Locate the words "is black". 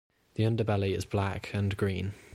0.97-1.51